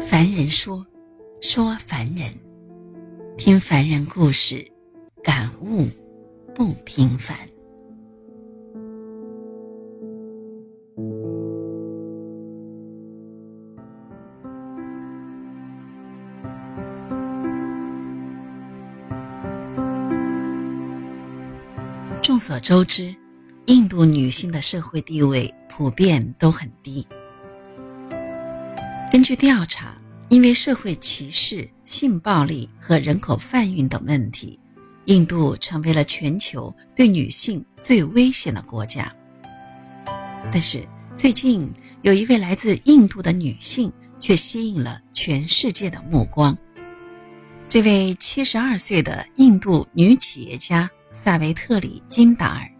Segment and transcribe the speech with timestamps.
[0.00, 0.86] 凡人说，
[1.40, 2.32] 说凡人，
[3.36, 4.66] 听凡人故事，
[5.22, 5.86] 感悟
[6.54, 7.36] 不平凡。
[22.22, 23.14] 众所周知，
[23.66, 27.06] 印度女性的社会地位普遍都很低。
[29.18, 34.56] 根据调查，因为社会歧视、性暴力和人口贩运等问题，
[35.06, 39.12] 印度成为了全球对女性最危险的国家。
[40.52, 41.68] 但是，最近
[42.02, 46.56] 有一位来自印度的女性却吸引了全世界的目光。
[47.68, 52.70] 这位七十二岁的印度女企业家萨维特里·金达尔，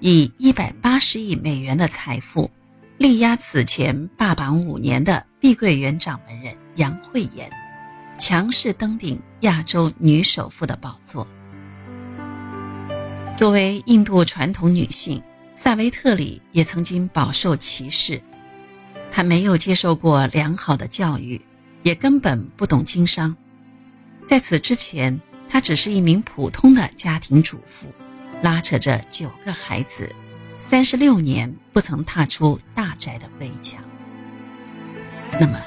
[0.00, 2.50] 以一百八十亿美元的财富。
[2.96, 7.50] 力压此前霸榜五年的碧桂园掌门人杨惠妍，
[8.16, 11.26] 强势登顶亚洲女首富的宝座。
[13.34, 15.20] 作为印度传统女性，
[15.52, 18.22] 萨维特里也曾经饱受歧视。
[19.10, 21.44] 她没有接受过良好的教育，
[21.82, 23.36] 也根本不懂经商。
[24.24, 27.88] 在此之前，她只是一名普通的家庭主妇，
[28.44, 30.08] 拉扯着九个孩子。
[30.56, 33.82] 三十六年不曾踏出大宅的围墙，
[35.40, 35.60] 那么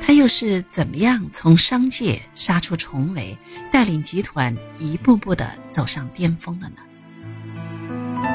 [0.00, 3.38] 他又是怎么样从商界杀出重围，
[3.70, 6.76] 带领集团一步步的走上巅峰的呢？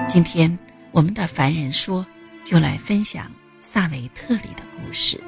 [0.07, 0.57] 今天
[0.91, 2.05] 我们的凡人说
[2.43, 5.21] 就来分享萨维特里的故事。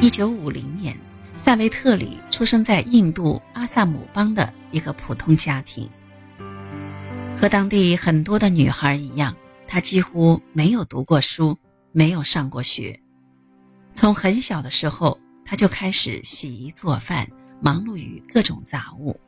[0.00, 0.96] 一九五零年，
[1.34, 5.90] 萨维特里出生在印度阿萨姆邦的一个普通家庭。
[7.36, 9.34] 和当地很多的女孩一样，
[9.66, 11.58] 她几乎没有读过书，
[11.98, 12.96] 没有上过学。
[13.92, 17.28] 从很小的时候，他就开始洗衣做饭，
[17.60, 19.18] 忙碌于各种杂物。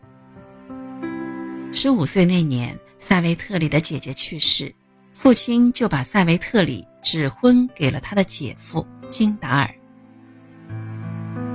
[1.73, 4.73] 十五岁那年，塞维特里的姐姐去世，
[5.13, 9.75] 父亲就把塞维特里指婚给了他的姐夫金达尔。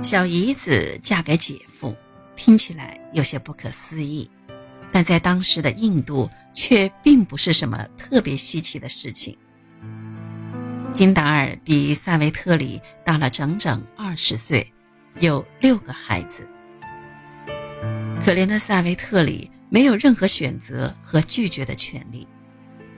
[0.02, 1.96] 小姨子嫁给姐夫，
[2.36, 4.30] 听起来有些不可思议，
[4.92, 6.28] 但在当时的印度。
[6.58, 9.36] 却并不是什么特别稀奇的事情。
[10.96, 14.72] 金达尔比萨维特里大了整整二十岁，
[15.20, 16.48] 有六个孩子。
[18.18, 22.26] 可怜的萨维特里没有任何选择和拒绝的权利，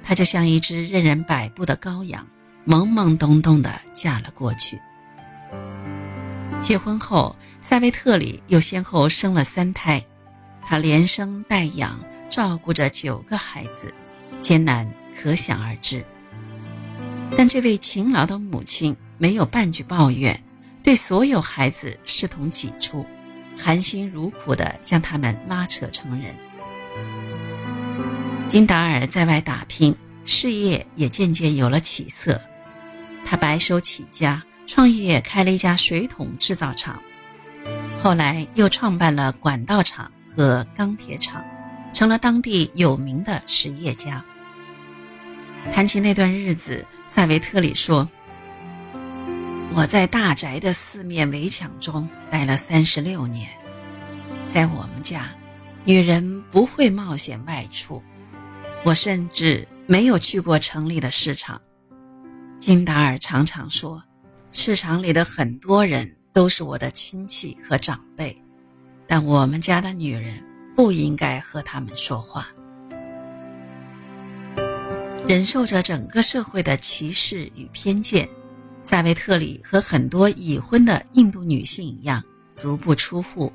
[0.01, 2.25] 她就像一只任人摆布的羔羊，
[2.65, 4.79] 懵懵懂懂地嫁了过去。
[6.61, 10.07] 结婚后，萨维特里又先后生了三胎，
[10.65, 11.99] 她连生带养。
[12.31, 13.93] 照顾着九个孩子，
[14.39, 14.89] 艰难
[15.21, 16.05] 可想而知。
[17.37, 20.43] 但这位勤劳的母亲没有半句抱怨，
[20.83, 23.05] 对所有孩子视同己出，
[23.57, 26.35] 含辛茹苦地将他们拉扯成人。
[28.49, 29.95] 金达尔在外打拼，
[30.25, 32.41] 事业也渐渐有了起色。
[33.25, 36.99] 他白手起家，创业开了一家水桶制造厂，
[38.03, 41.45] 后来又创办了管道厂和钢铁厂。
[41.91, 44.25] 成了当地有名的实业家。
[45.73, 48.09] 谈起那段日子，萨维特里说
[49.75, 53.49] ：“我在大宅的四面围墙中待了三十六年，
[54.49, 55.29] 在我们家，
[55.85, 58.03] 女人不会冒险外出，
[58.85, 61.61] 我甚至没有去过城里的市场。”
[62.59, 64.03] 金达尔常常说
[64.51, 68.37] ：“市场里的很多人都是我的亲戚和长辈，
[69.07, 70.43] 但我们家的女人。”
[70.79, 72.47] 不应该和他们说话。
[75.29, 78.27] 忍受着整个社会的歧视与偏见，
[78.81, 82.25] 萨维特里和很多已婚的印度女性一样，
[82.55, 83.53] 足不出户，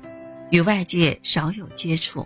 [0.52, 2.24] 与外界少有接触。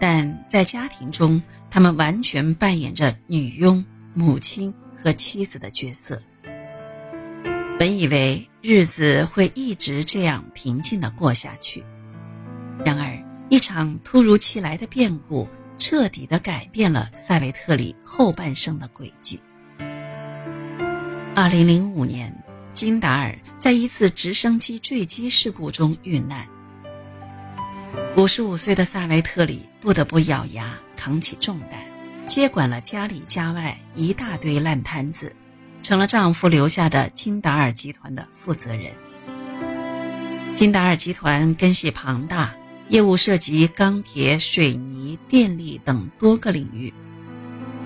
[0.00, 1.40] 但在家庭中，
[1.70, 6.20] 他们完全扮演着女佣、母亲和妻子的角色。
[7.78, 11.84] 本以为日子会一直这样平静地过下去，
[12.84, 13.16] 然而。
[13.52, 15.48] 一场突如其来的变故，
[15.80, 19.40] 彻底的改变了塞维特里后半生的轨迹。
[21.34, 22.32] 二零零五年，
[22.74, 26.46] 金达尔在一次直升机坠机事故中遇难。
[28.14, 31.80] 五十五岁的萨维特里不得不咬牙扛起重担，
[32.26, 35.34] 接管了家里家外一大堆烂摊子，
[35.80, 38.92] 成了丈夫留下的金达尔集团的负责人。
[40.54, 42.54] 金达尔集团根系庞大。
[42.90, 46.92] 业务涉及钢铁、水泥、电力等多个领域。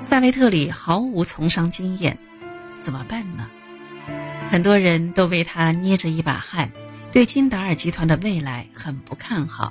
[0.00, 2.18] 萨维特里毫无从商经验，
[2.80, 3.46] 怎么办呢？
[4.48, 6.72] 很多人都为他捏着一把汗，
[7.12, 9.70] 对金达尔集团的未来很不看好。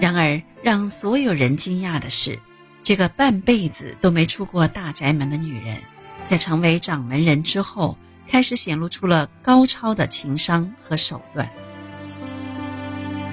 [0.00, 2.36] 然而，让所有人惊讶的是，
[2.82, 5.80] 这个半辈子都没出过大宅门的女人，
[6.24, 7.96] 在成为掌门人之后，
[8.26, 11.48] 开始显露出了高超的情商和手段。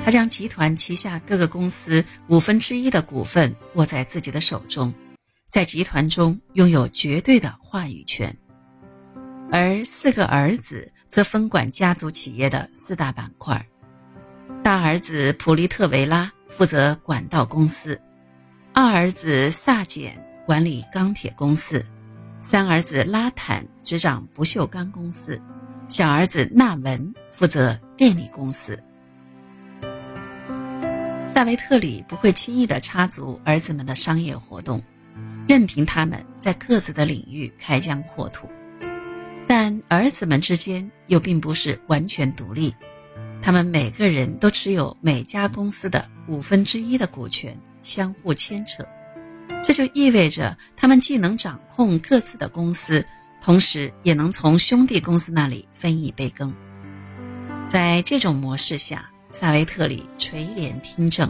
[0.04, 4.94] 他将集团旗下各个公司五分之一的股份握在自己的手中，
[5.48, 8.36] 在集团中拥有绝对的话语权。
[9.50, 13.66] 而四个儿子则分管家族企业的四大板块。
[14.62, 18.00] 大儿子普利特维拉负责管道公司，
[18.74, 21.84] 二儿子萨简管理钢铁公司，
[22.42, 25.42] 三儿子拉坦执掌不锈钢公司，
[25.88, 28.78] 小儿子纳文负责电力公司。
[31.26, 34.82] 萨维特里不会轻易地插足儿子们的商业活动，
[35.48, 38.48] 任凭他们在各自的领域开疆扩土。
[39.48, 42.74] 但儿子们之间又并不是完全独立，
[43.42, 48.86] 他们每个人都持有每家公司的五分之一的股权，相互牵扯。
[49.64, 53.06] 这就意味着他们既能掌控各自的公司，
[53.42, 56.54] 同时也能从兄弟公司那里分一杯羹。
[57.66, 61.30] 在这种模式下，萨维特里垂帘听政，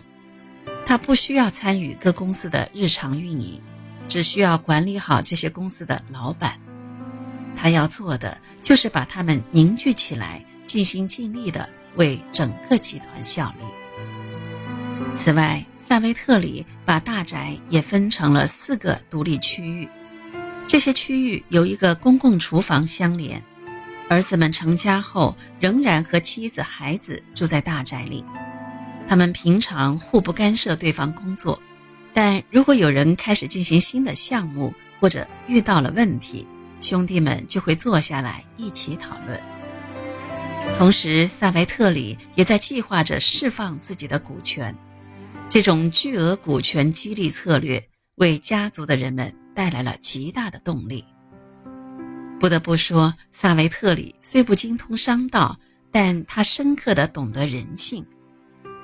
[0.86, 3.62] 他不需要参与各公司的日常运营，
[4.10, 6.60] 只需要管理好这些公司的老板。
[7.56, 13.66] 他要做的就是把他们凝聚起来，尽心尽力地为整个集团效力。
[15.16, 19.88] 此外，萨维特里把大宅也分成了四个独立区域，
[20.68, 23.42] 这些区域由一个公共厨房相连。
[24.14, 28.24] 儿子们成家后，仍然和妻子、孩子住在大宅里。
[29.08, 31.60] 他们平常互不干涉对方工作，
[32.14, 36.48] 但如果有人开始进行新的项目，或者遇到了问题，
[36.80, 39.42] 兄弟们就会坐下来一起讨论。
[40.78, 44.76] 同时，萨维特里也在计划着释放自己的股权。
[45.50, 47.84] 这种巨额股权激励策略
[48.18, 51.04] 为家族的人们带来了极大的动力。
[52.44, 55.58] 不得不说，萨维特里虽不精通商道，
[55.90, 58.06] 但他深刻地懂得人性。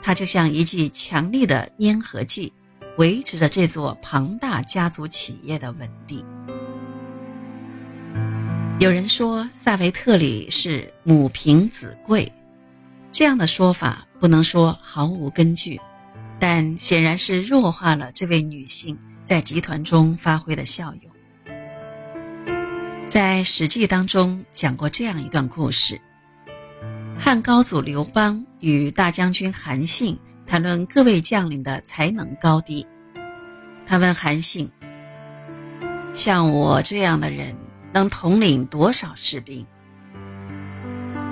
[0.02, 2.54] 他就像一剂强力的粘合剂，
[2.98, 6.26] 维持着这座庞大家族企业的稳定。
[8.80, 12.32] 有人说萨维特里是母凭子贵，
[13.12, 15.78] 这样的说法不能说毫无根据，
[16.40, 21.09] 但显然是弱化了这位女性在集团中发挥的效用。
[23.10, 26.00] 在《史记》当中讲过这样一段故事：
[27.18, 30.16] 汉高祖刘邦与大将军韩信
[30.46, 32.86] 谈论各位将领的才能高低。
[33.84, 34.70] 他问韩信
[36.14, 37.58] ：“像我这样的人
[37.92, 39.66] 能统领多少士兵？”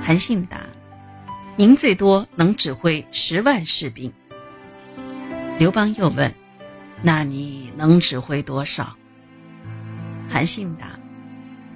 [0.02, 0.62] 韩信答
[1.58, 4.12] ：“您最多能指挥十万士兵。”
[5.60, 6.34] 刘邦又问
[7.04, 8.98] ：“那你能指挥多少？”
[10.28, 11.00] 韩信答。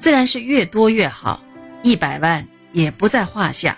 [0.01, 1.43] 自然是越多越好，
[1.83, 3.77] 一百万也不在话下。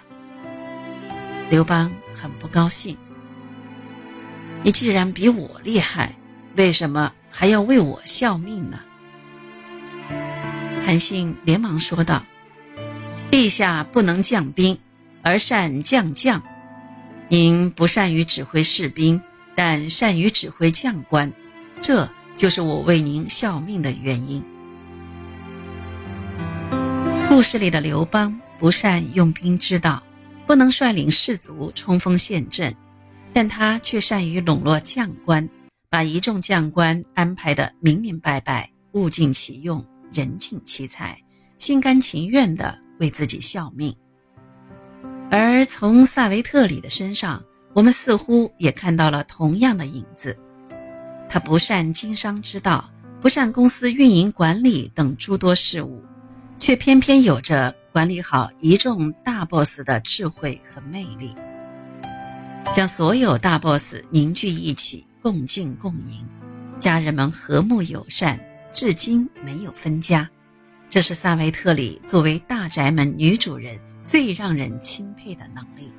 [1.49, 2.97] 刘邦很不高兴。
[4.63, 6.15] 你既然比我厉害，
[6.55, 8.79] 为什么还要为我效命呢？
[10.85, 12.23] 韩信连忙说道
[13.29, 14.79] ：“陛下不能将兵，
[15.23, 16.41] 而善将将。
[17.27, 19.21] 您不善于指挥士兵，
[19.55, 21.29] 但善于指挥将官，
[21.81, 24.41] 这就是我为您效命的原因。”
[27.33, 30.03] 故事里的刘邦不善用兵之道，
[30.45, 32.75] 不能率领士卒冲锋陷阵，
[33.33, 35.49] 但他却善于笼络将官，
[35.89, 41.17] 把一众将官安排得明明白白，物尽其用，人尽其才，
[41.57, 43.95] 心甘情愿地为自己效命。
[45.31, 50.37] 而从萨维特里的身上，我们似乎也看到了同样的影子。
[51.27, 56.05] 他不善经商之道，不善公司运营管理等诸多事务。
[56.63, 61.35] 却偏偏有着管理好一众大 boss 的智慧和魅力，
[62.71, 66.25] 将所有大 boss 凝聚一起，共进共赢，
[66.77, 68.39] 家人们和睦友善，
[68.71, 70.29] 至今没有分家。
[70.89, 75.91] 这是萨维特里作为大宅门女主人最让人钦佩的能力。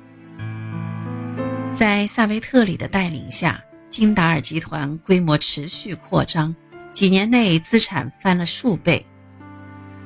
[1.75, 6.55] 在萨维特里的带领下，金达尔集团规模持续扩张，
[6.91, 9.05] 几年内资产翻了数倍。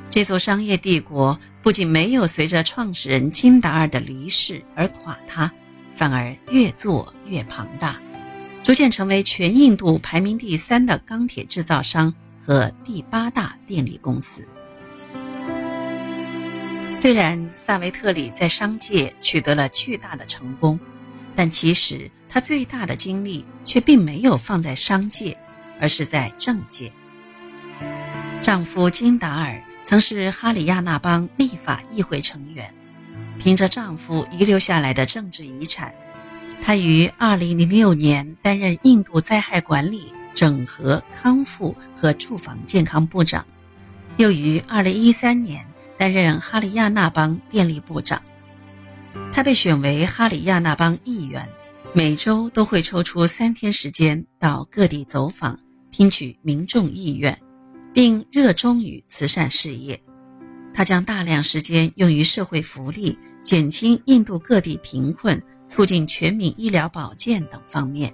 [0.10, 5.52] 这座商业帝国不仅没有随着创始人金达尔的离世而垮塌，
[5.92, 8.02] 反而越做越庞大，
[8.64, 12.12] 逐渐成为全印度排名第三的钢铁制造商
[12.42, 14.44] 和第八大电力公司。
[16.96, 20.80] 虽然萨维特里在商界取得了巨大的成功，
[21.36, 25.38] 但其实她最大的精力却并没有放在商界，
[25.80, 26.92] 而是在政界。
[28.42, 32.74] 丈夫金达尔曾是哈里亚纳邦立法议会成员，
[33.40, 35.94] 凭着丈夫遗留下来的政治遗产，
[36.62, 43.46] 她于2006年担任印度灾害管理、整合、康复和住房健康部长，
[44.18, 45.66] 又于2013年。
[45.98, 48.22] 担任哈里亚纳邦电力部长，
[49.34, 51.46] 他被选为哈里亚纳邦议员，
[51.92, 55.60] 每周都会抽出三天时间到各地走访，
[55.92, 57.38] 听取民众意愿，
[57.94, 60.00] 并热衷于慈善事业。
[60.74, 68.14] 他将大量时间用于社会福利、减轻印度各地贫困、促进全民医疗保健等方面。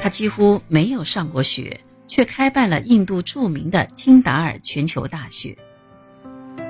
[0.00, 5.56] 他几乎没有上过学，却开办了印度著名的金达尔全球大学。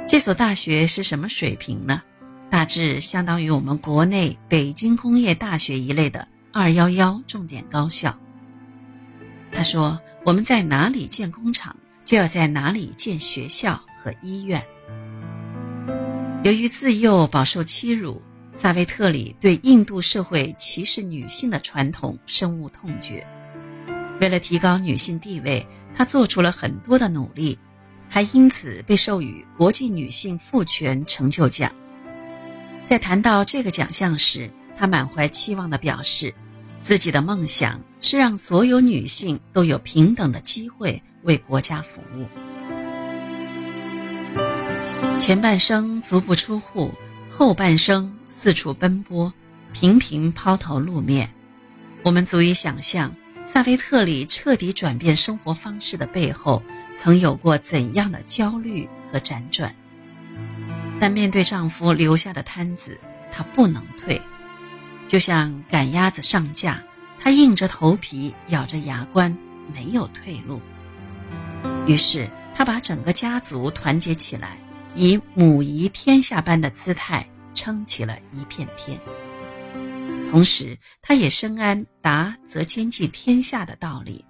[0.09, 2.03] 这所大学是什么水平呢？
[2.49, 8.17] 大致相当于我们国内北京工业大学一类的“二幺幺”重点高校。
[9.57, 14.63] 他说：“我们在哪里建工厂，就要在哪里建学校和医院。”
[16.45, 18.21] 由于自幼饱受欺辱，
[18.53, 23.27] 萨维特里对印度社会歧视女性的传统深恶痛绝。
[24.21, 27.59] 为了提高女性地位，她做出了很多的努力。
[28.09, 31.73] 还因此被授予国际女性赋权成就奖。
[32.85, 36.33] 在谈到这个奖项时，她满怀期望地表示，
[36.87, 42.25] 自己的梦想是让所有女性都有平等的机会为国家服务。
[45.19, 46.95] 前半生足不出户，
[47.29, 49.35] 后半生四处奔波，
[49.73, 51.29] 频频抛头露面。
[52.05, 53.13] 我们足以想象，
[53.45, 56.63] 萨菲特里彻底转变生活方式的背后。
[56.97, 59.75] 曾有过怎样的焦虑和辗转？
[61.01, 62.97] 但面对丈夫留下的摊子，
[63.33, 64.23] 她不能退，
[65.07, 66.83] 就像赶鸭子上架，
[67.19, 69.37] 他硬着头皮，咬着牙关，
[69.73, 70.61] 没有退路。
[71.87, 74.59] 于是，他把整个家族团结起来，
[74.95, 79.01] 以母仪天下般的姿态撑起了一片天。
[80.29, 84.25] 同时，他也深谙“达则兼济天下”的道理。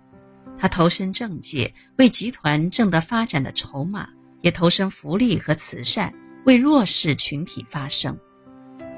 [0.59, 4.05] 他投身政界，为集团挣得发展的筹码；
[4.43, 6.13] 也投身福利和慈善，
[6.45, 8.19] 为弱势群体发声。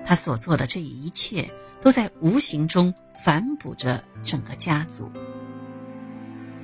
[0.08, 5.12] 他所做的这一切，都在无形中反哺着整个家族。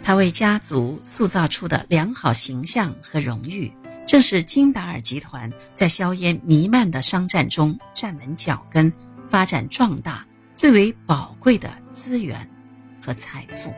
[0.03, 3.71] 他为家族塑造出的良好形象和荣誉，
[4.07, 8.91] 正是金达尔集团在硝烟弥漫的商战中站稳脚跟、
[9.29, 12.51] 发展壮大最为宝贵的资源
[13.05, 13.71] 和财富。